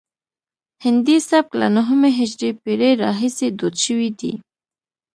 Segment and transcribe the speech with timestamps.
[0.83, 4.33] هندي سبک له نهمې هجري پیړۍ راهیسې دود شوی دی